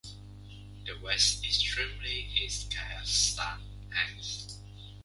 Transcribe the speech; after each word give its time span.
The 0.83 0.93
western 0.99 1.45
extremity 1.45 2.27
is 2.43 2.65
Cape 2.71 3.05
Saint 3.05 3.61
Ann. 3.95 4.19